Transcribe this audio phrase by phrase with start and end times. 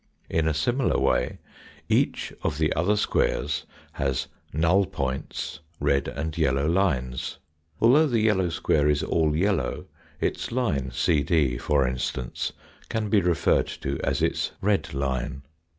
[0.31, 1.37] In a similar way
[1.87, 7.37] each of the other squares has null points, red and yellow lines.
[7.79, 9.85] Although the yellow square is all yellow,
[10.19, 12.51] its line CD, for instance,
[12.89, 15.43] can be referred to as its red line.